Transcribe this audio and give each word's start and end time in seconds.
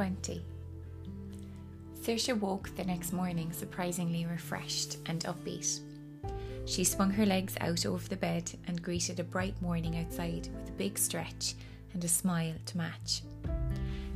20. 0.00 0.42
Saoirse 2.00 2.40
woke 2.40 2.74
the 2.74 2.84
next 2.84 3.12
morning 3.12 3.52
surprisingly 3.52 4.24
refreshed 4.24 4.96
and 5.04 5.22
upbeat. 5.24 5.80
She 6.64 6.84
swung 6.84 7.10
her 7.10 7.26
legs 7.26 7.54
out 7.60 7.84
over 7.84 8.08
the 8.08 8.16
bed 8.16 8.50
and 8.66 8.82
greeted 8.82 9.20
a 9.20 9.24
bright 9.24 9.60
morning 9.60 9.98
outside 9.98 10.48
with 10.54 10.70
a 10.70 10.78
big 10.78 10.96
stretch 10.96 11.54
and 11.92 12.02
a 12.02 12.08
smile 12.08 12.54
to 12.64 12.78
match. 12.78 13.20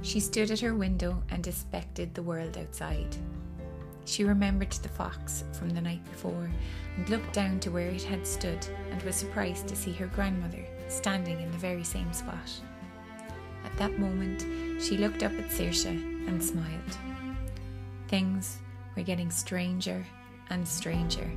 She 0.01 0.21
stood 0.21 0.51
at 0.51 0.61
her 0.61 0.75
window 0.75 1.23
and 1.29 1.47
inspected 1.47 2.15
the 2.15 2.23
world 2.23 2.57
outside. 2.57 3.15
She 4.07 4.25
remembered 4.25 4.73
the 4.73 4.89
fox 4.89 5.45
from 5.53 5.69
the 5.69 5.83
night 5.83 6.05
before 6.07 6.51
and 6.97 7.09
looked 7.11 7.35
down 7.35 7.61
to 7.61 7.71
where 7.71 7.91
it 7.91 8.05
had 8.05 8.27
stood 8.27 8.67
and 8.91 9.03
was 9.03 9.17
surprised 9.17 9.69
to 9.69 9.77
see 9.77 9.93
her 9.93 10.07
grandmother 10.07 10.65
standing 10.89 11.43
in 11.43 11.53
the 11.53 11.59
very 11.59 11.85
same 11.85 12.11
spot. 12.15 12.51
At 13.75 13.91
that 13.91 13.99
moment, 13.99 14.47
she 14.81 14.97
looked 14.97 15.25
up 15.25 15.33
at 15.33 15.51
Saoirse 15.51 15.87
and 16.29 16.41
smiled. 16.41 16.97
Things 18.07 18.59
were 18.95 19.03
getting 19.03 19.33
stranger 19.33 20.07
and 20.51 20.67
stranger. 20.67 21.29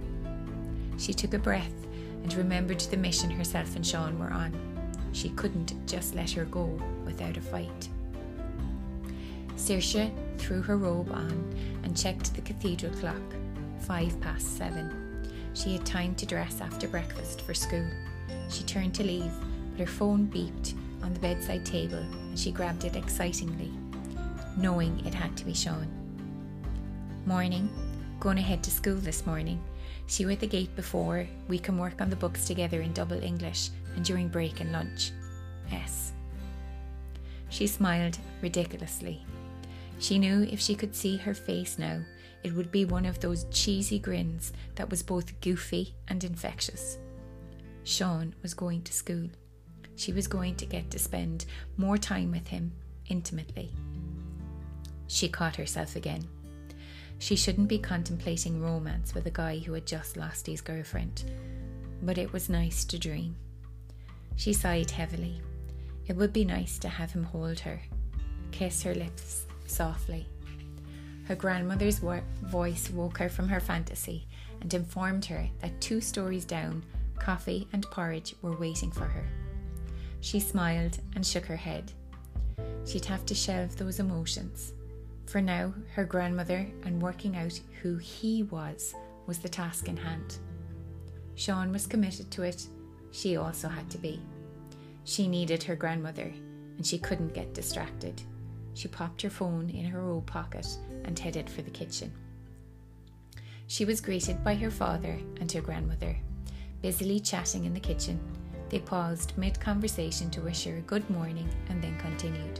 She 0.99 1.15
took 1.15 1.33
a 1.33 1.39
breath 1.39 1.73
and 2.21 2.31
remembered 2.35 2.79
the 2.81 2.95
mission 2.95 3.31
herself 3.31 3.75
and 3.75 3.83
Sean 3.83 4.19
were 4.19 4.29
on. 4.29 4.53
She 5.13 5.29
couldn't 5.29 5.73
just 5.87 6.13
let 6.13 6.29
her 6.29 6.45
go 6.45 6.79
without 7.05 7.37
a 7.37 7.41
fight. 7.41 7.89
Saoirse 9.55 10.11
threw 10.37 10.61
her 10.61 10.77
robe 10.77 11.11
on 11.11 11.55
and 11.81 11.97
checked 11.97 12.35
the 12.35 12.41
cathedral 12.41 12.93
clock. 12.97 13.33
Five 13.79 14.21
past 14.21 14.59
seven. 14.59 15.27
She 15.55 15.73
had 15.73 15.87
time 15.87 16.13
to 16.13 16.27
dress 16.27 16.61
after 16.61 16.87
breakfast 16.87 17.41
for 17.41 17.55
school. 17.55 17.89
She 18.49 18.63
turned 18.63 18.93
to 18.93 19.03
leave, 19.03 19.31
but 19.71 19.79
her 19.79 19.91
phone 19.91 20.27
beeped 20.27 20.75
on 21.03 21.13
the 21.13 21.19
bedside 21.19 21.65
table 21.65 21.97
and 21.97 22.37
she 22.37 22.51
grabbed 22.51 22.85
it 22.85 22.95
excitingly, 22.95 23.71
knowing 24.57 25.05
it 25.05 25.13
had 25.13 25.35
to 25.37 25.45
be 25.45 25.53
Sean. 25.53 25.87
Morning, 27.25 27.69
going 28.19 28.37
to 28.37 28.41
head 28.41 28.63
to 28.63 28.71
school 28.71 28.95
this 28.95 29.25
morning. 29.25 29.61
See 30.07 30.23
you 30.23 30.29
at 30.29 30.39
the 30.39 30.47
gate 30.47 30.75
before 30.75 31.27
we 31.47 31.59
can 31.59 31.77
work 31.77 32.01
on 32.01 32.09
the 32.09 32.15
books 32.15 32.45
together 32.45 32.81
in 32.81 32.93
double 32.93 33.21
English 33.21 33.69
and 33.95 34.05
during 34.05 34.29
break 34.29 34.61
and 34.61 34.71
lunch. 34.71 35.11
S. 35.71 36.13
She 37.49 37.67
smiled 37.67 38.17
ridiculously. 38.41 39.25
She 39.99 40.19
knew 40.19 40.43
if 40.43 40.59
she 40.59 40.75
could 40.75 40.95
see 40.95 41.17
her 41.17 41.33
face 41.33 41.77
now, 41.77 42.01
it 42.43 42.53
would 42.53 42.71
be 42.71 42.85
one 42.85 43.05
of 43.05 43.19
those 43.19 43.45
cheesy 43.51 43.99
grins 43.99 44.53
that 44.75 44.89
was 44.89 45.03
both 45.03 45.39
goofy 45.41 45.95
and 46.07 46.23
infectious. 46.23 46.97
Sean 47.83 48.35
was 48.41 48.53
going 48.53 48.83
to 48.83 48.93
school. 48.93 49.29
She 49.97 50.13
was 50.13 50.27
going 50.27 50.55
to 50.55 50.65
get 50.65 50.89
to 50.91 50.99
spend 50.99 51.45
more 51.75 51.97
time 51.97 52.31
with 52.31 52.47
him 52.47 52.71
intimately. 53.09 53.71
She 55.07 55.27
caught 55.27 55.55
herself 55.55 55.95
again. 55.95 56.27
She 57.17 57.35
shouldn't 57.35 57.67
be 57.67 57.79
contemplating 57.79 58.61
romance 58.61 59.15
with 59.15 59.25
a 59.25 59.31
guy 59.31 59.57
who 59.57 59.73
had 59.73 59.87
just 59.87 60.15
lost 60.15 60.45
his 60.45 60.61
girlfriend, 60.61 61.23
but 62.03 62.19
it 62.19 62.31
was 62.31 62.47
nice 62.47 62.85
to 62.85 62.99
dream. 62.99 63.35
She 64.35 64.53
sighed 64.53 64.91
heavily. 64.91 65.41
It 66.05 66.15
would 66.15 66.31
be 66.31 66.45
nice 66.45 66.77
to 66.79 66.89
have 66.89 67.11
him 67.11 67.23
hold 67.23 67.59
her, 67.61 67.81
kiss 68.51 68.83
her 68.83 68.93
lips 68.93 69.47
softly. 69.65 70.27
Her 71.23 71.35
grandmother's 71.35 72.01
wo- 72.03 72.21
voice 72.43 72.91
woke 72.91 73.17
her 73.17 73.29
from 73.29 73.49
her 73.49 73.59
fantasy 73.59 74.27
and 74.61 74.71
informed 74.71 75.25
her 75.25 75.49
that 75.61 75.81
two 75.81 76.01
stories 76.01 76.45
down, 76.45 76.83
coffee 77.17 77.67
and 77.73 77.83
porridge 77.89 78.35
were 78.43 78.55
waiting 78.57 78.91
for 78.91 79.05
her. 79.05 79.27
She 80.19 80.39
smiled 80.39 80.97
and 81.15 81.25
shook 81.25 81.45
her 81.45 81.55
head. 81.55 81.91
She'd 82.85 83.05
have 83.05 83.25
to 83.25 83.35
shelve 83.35 83.75
those 83.75 83.99
emotions. 83.99 84.73
For 85.25 85.41
now, 85.41 85.73
her 85.93 86.05
grandmother 86.05 86.67
and 86.83 87.01
working 87.01 87.35
out 87.35 87.59
who 87.81 87.97
he 87.97 88.43
was 88.43 88.95
was 89.25 89.39
the 89.39 89.49
task 89.49 89.89
in 89.89 89.97
hand. 89.97 90.37
Sean 91.35 91.71
was 91.71 91.85
committed 91.85 92.31
to 92.31 92.43
it, 92.43 92.65
she 93.11 93.35
also 93.35 93.67
had 93.67 93.89
to 93.91 93.97
be. 93.97 94.21
She 95.03 95.27
needed 95.27 95.63
her 95.63 95.75
grandmother, 95.75 96.33
and 96.77 96.85
she 96.85 96.97
couldn't 96.97 97.33
get 97.33 97.53
distracted. 97.53 98.21
She 98.73 98.87
popped 98.87 99.21
her 99.21 99.29
phone 99.29 99.69
in 99.69 99.85
her 99.85 100.01
old 100.01 100.25
pocket 100.25 100.67
and 101.03 101.17
headed 101.17 101.49
for 101.49 101.61
the 101.61 101.71
kitchen. 101.71 102.11
She 103.67 103.85
was 103.85 104.01
greeted 104.01 104.43
by 104.43 104.55
her 104.55 104.71
father 104.71 105.19
and 105.39 105.51
her 105.51 105.61
grandmother, 105.61 106.15
busily 106.81 107.19
chatting 107.19 107.65
in 107.65 107.73
the 107.73 107.79
kitchen. 107.79 108.19
They 108.69 108.79
paused 108.79 109.37
mid 109.37 109.59
conversation 109.59 110.29
to 110.31 110.41
wish 110.41 110.65
her 110.65 110.77
a 110.77 110.81
good 110.81 111.09
morning 111.09 111.49
and 111.69 111.81
then 111.81 111.97
continued. 111.99 112.59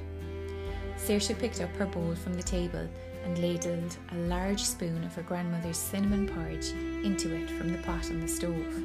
Saoirse 0.97 1.37
picked 1.37 1.61
up 1.61 1.75
her 1.75 1.85
bowl 1.85 2.15
from 2.15 2.33
the 2.33 2.43
table 2.43 2.87
and 3.23 3.37
ladled 3.39 3.97
a 4.11 4.15
large 4.15 4.63
spoon 4.63 5.03
of 5.03 5.13
her 5.15 5.21
grandmother's 5.21 5.77
cinnamon 5.77 6.27
porridge 6.27 6.71
into 7.03 7.35
it 7.35 7.49
from 7.49 7.71
the 7.71 7.77
pot 7.79 8.09
on 8.09 8.21
the 8.21 8.27
stove. 8.27 8.83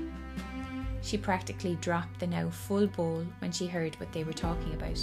She 1.03 1.16
practically 1.16 1.77
dropped 1.77 2.21
the 2.21 2.27
now 2.27 2.50
full 2.50 2.87
bowl 2.87 3.25
when 3.38 3.53
she 3.53 3.66
heard 3.66 3.99
what 3.99 4.12
they 4.12 4.25
were 4.25 4.32
talking 4.32 4.75
about. 4.75 4.99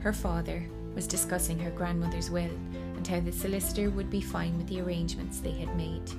Her 0.00 0.12
father 0.12 0.68
was 0.94 1.06
discussing 1.06 1.58
her 1.58 1.70
grandmother's 1.70 2.30
will 2.30 2.50
and 2.96 3.06
how 3.06 3.20
the 3.20 3.32
solicitor 3.32 3.90
would 3.90 4.10
be 4.10 4.20
fine 4.20 4.56
with 4.58 4.68
the 4.68 4.80
arrangements 4.80 5.40
they 5.40 5.52
had 5.52 5.74
made. 5.76 6.10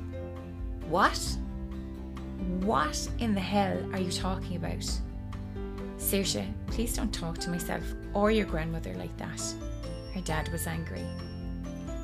What? 0.88 1.38
What 2.62 3.10
in 3.20 3.34
the 3.34 3.42
hell 3.42 3.78
are 3.94 4.00
you 4.00 4.12
talking 4.12 4.56
about? 4.56 4.86
Saoirse, 5.98 6.52
please 6.68 6.96
don't 6.96 7.14
talk 7.14 7.38
to 7.40 7.50
myself 7.50 7.84
or 8.14 8.32
your 8.32 8.46
grandmother 8.46 8.94
like 8.96 9.16
that. 9.18 9.42
Her 10.14 10.22
dad 10.22 10.50
was 10.52 10.68
angry. 10.68 11.06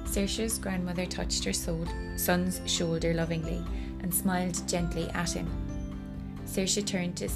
Saoirse's 0.06 0.58
grandmother 0.58 1.06
touched 1.06 1.44
her 1.44 1.54
son's 1.54 2.62
shoulder 2.66 3.14
lovingly 3.14 3.64
and 4.02 4.14
smiled 4.14 4.68
gently 4.68 5.10
at 5.10 5.32
him. 5.34 5.50
Saoirse 6.46 6.86
turned 6.86 7.18
to, 7.18 7.30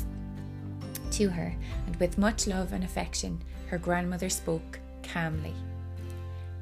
to 1.12 1.30
her, 1.30 1.56
and 1.86 1.96
with 1.98 2.18
much 2.18 2.48
love 2.48 2.74
and 2.74 2.84
affection, 2.84 3.42
her 3.68 3.78
grandmother 3.78 4.30
spoke 4.30 4.80
calmly. 5.04 5.54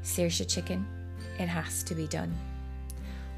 Saoirse 0.03 0.47
chicken, 0.49 0.85
it 1.39 1.47
has 1.47 1.83
to 1.83 1.95
be 1.95 2.07
done. 2.07 2.35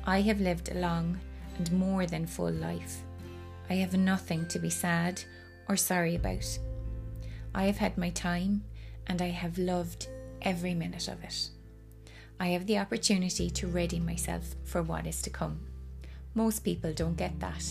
I 0.05 0.21
have 0.21 0.41
lived 0.41 0.69
a 0.69 0.79
long 0.79 1.19
and 1.58 1.72
more 1.72 2.06
than 2.06 2.25
full 2.25 2.52
life. 2.52 3.02
I 3.69 3.75
have 3.75 3.96
nothing 3.96 4.47
to 4.47 4.59
be 4.59 4.69
sad 4.69 5.24
or 5.68 5.78
sorry 5.78 6.16
about. 6.16 6.46
I 7.56 7.64
have 7.66 7.78
had 7.78 7.97
my 7.97 8.09
time 8.09 8.64
and 9.08 9.22
I 9.22 9.30
have 9.30 9.58
loved 9.58 10.08
every 10.41 10.74
minute 10.74 11.08
of 11.08 11.24
it. 11.24 11.50
I 12.40 12.47
have 12.47 12.66
the 12.66 12.80
opportunity 12.80 13.50
to 13.52 13.68
ready 13.68 14.00
myself 14.00 14.56
for 14.64 14.81
what 14.81 15.08
is 15.08 15.22
to 15.22 15.30
come. 15.30 15.59
Most 16.36 16.64
people 16.64 16.91
don't 16.94 17.16
get 17.16 17.40
that, 17.40 17.64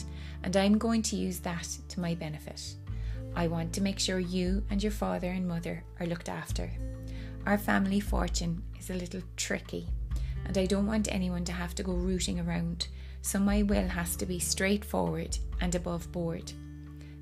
and 0.44 0.56
I'm 0.56 0.78
going 0.78 1.03
to 1.03 1.16
use 1.16 1.41
that 1.41 1.66
to 1.88 2.00
my 2.00 2.14
benefit. 2.14 2.76
I 3.34 3.49
want 3.49 3.72
to 3.75 3.82
make 3.82 3.99
sure 3.99 4.20
you 4.20 4.62
and 4.70 4.82
your 4.82 4.93
father 4.93 5.28
and 5.28 5.49
mother 5.49 5.82
are 5.99 6.06
looked 6.06 6.28
after. 6.28 6.70
Our 7.44 7.59
family 7.59 7.99
fortune 7.99 8.62
is 8.78 8.88
a 8.88 8.94
little 8.94 9.22
tricky, 9.37 9.88
and 10.44 10.56
I 10.56 10.66
don't 10.66 10.87
want 10.87 11.12
anyone 11.12 11.44
to 11.47 11.53
have 11.53 11.75
to 11.75 11.82
go 11.82 11.93
rooting 11.93 12.38
around, 12.38 12.87
so 13.22 13.38
my 13.38 13.62
will 13.62 13.88
has 13.88 14.16
to 14.16 14.26
be 14.26 14.38
straightforward 14.38 15.38
and 15.60 15.74
above 15.74 16.10
board. 16.12 16.52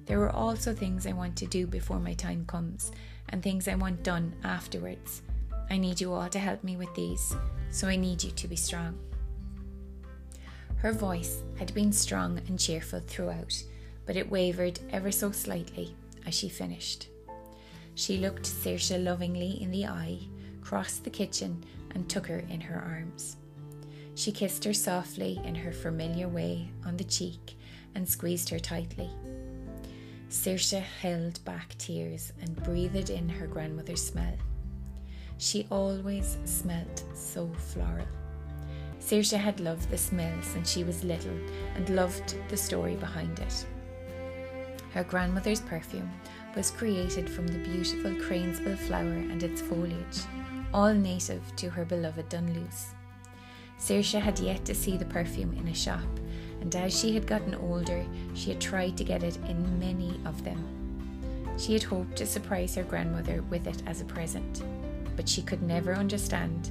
There 0.07 0.21
are 0.23 0.35
also 0.35 0.75
things 0.75 1.07
I 1.07 1.13
want 1.13 1.37
to 1.37 1.47
do 1.47 1.67
before 1.67 2.01
my 2.01 2.15
time 2.15 2.45
comes, 2.47 2.91
and 3.29 3.43
things 3.43 3.69
I 3.69 3.77
want 3.77 4.03
done 4.03 4.35
afterwards. 4.43 5.23
I 5.71 5.77
need 5.77 6.01
you 6.01 6.13
all 6.13 6.29
to 6.29 6.39
help 6.39 6.65
me 6.65 6.77
with 6.77 6.93
these, 6.95 7.37
so 7.71 7.87
I 7.87 7.95
need 7.95 8.25
you 8.25 8.33
to 8.33 8.49
be 8.49 8.57
strong. 8.57 8.99
Her 10.79 10.93
voice 10.93 11.43
had 11.59 11.73
been 11.75 11.93
strong 11.93 12.39
and 12.49 12.59
cheerful 12.59 13.01
throughout, 13.07 13.63
but 14.07 14.17
it 14.17 14.31
wavered 14.31 14.81
ever 14.91 15.13
so 15.13 15.31
slightly 15.31 15.95
as 16.27 16.35
she 16.35 16.49
finished. 16.49 17.09
She 17.95 18.17
looked 18.17 18.47
Saoirse 18.47 19.05
lovingly 19.05 19.63
in 19.63 19.71
the 19.71 19.87
eye, 19.87 20.19
crossed 20.63 21.05
the 21.05 21.11
kitchen, 21.11 21.63
and 21.95 22.09
took 22.09 22.27
her 22.27 22.39
in 22.49 22.63
her 22.63 22.81
arms. 22.81 23.37
She 24.21 24.33
kissed 24.33 24.65
her 24.65 24.75
softly 24.75 25.41
in 25.47 25.55
her 25.55 25.73
familiar 25.73 26.29
way 26.29 26.69
on 26.85 26.99
the 26.99 27.05
cheek 27.05 27.57
and 27.95 28.07
squeezed 28.07 28.51
her 28.51 28.59
tightly. 28.59 29.09
Saoirse 30.29 30.79
held 30.79 31.43
back 31.47 31.75
tears 31.79 32.31
and 32.43 32.63
breathed 32.63 33.09
in 33.09 33.31
her 33.31 33.47
grandmother's 33.47 34.07
smell. 34.07 34.37
She 35.39 35.67
always 35.71 36.37
smelt 36.45 37.03
so 37.15 37.51
floral. 37.57 38.07
Saoirse 38.99 39.39
had 39.39 39.59
loved 39.59 39.89
the 39.89 39.97
smell 39.97 40.43
since 40.43 40.71
she 40.71 40.85
was 40.85 41.03
little 41.03 41.41
and 41.75 41.89
loved 41.89 42.37
the 42.51 42.59
story 42.59 42.97
behind 42.97 43.39
it. 43.39 43.67
Her 44.93 45.05
grandmother's 45.05 45.63
perfume 45.63 46.13
was 46.55 46.71
created 46.71 47.27
from 47.31 47.47
the 47.47 47.65
beautiful 47.71 48.11
cranesbill 48.11 48.77
flower 48.81 49.25
and 49.33 49.43
its 49.43 49.63
foliage, 49.63 50.21
all 50.75 50.93
native 50.93 51.57
to 51.57 51.71
her 51.71 51.87
beloved 51.87 52.29
Dunluce. 52.29 52.93
Saoirse 53.81 54.21
had 54.21 54.39
yet 54.39 54.65
to 54.67 54.75
see 54.75 54.99
the 54.99 55.07
perfume 55.07 55.57
in 55.59 55.69
a 55.69 55.75
shop, 55.75 56.07
and 56.61 56.75
as 56.77 56.99
she 56.99 57.15
had 57.15 57.27
gotten 57.27 57.55
older, 57.55 58.05
she 58.35 58.51
had 58.51 58.61
tried 58.61 58.97
to 58.99 59.05
get 59.05 59.23
it 59.23 59.39
in 59.49 59.79
many 59.79 60.21
of 60.27 60.45
them. 60.45 60.63
She 61.57 61.73
had 61.73 61.83
hoped 61.83 62.17
to 62.17 62.27
surprise 62.27 62.75
her 62.75 62.83
grandmother 62.83 63.43
with 63.49 63.67
it 63.67 63.83
as 63.87 64.03
a 64.03 64.05
present, 64.05 64.63
but 65.17 65.29
she 65.29 65.41
could 65.41 65.63
never 65.63 65.95
understand 65.95 66.71